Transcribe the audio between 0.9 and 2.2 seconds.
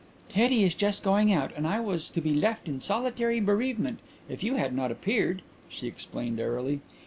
going out and I was